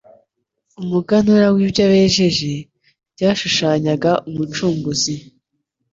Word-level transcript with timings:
umuganura 0.81 1.45
w'ibyo 1.55 1.83
bejeje, 1.91 2.51
byashushanyaga 3.13 4.11
Umucunguzi. 4.29 5.15